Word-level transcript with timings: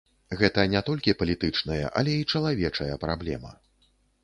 Гэта 0.37 0.63
не 0.71 0.81
толькі 0.87 1.15
палітычная, 1.19 1.85
але 2.03 2.17
і 2.23 2.25
чалавечая 2.37 2.91
праблема. 3.07 3.51